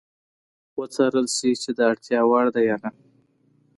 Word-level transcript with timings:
وڅارل 0.79 1.27
شي 1.37 1.51
چې 1.61 1.69
د 1.77 1.79
اړتیا 1.91 2.19
وړ 2.29 2.45
ده 2.55 2.61
یا 2.69 2.75
نه. 2.83 2.91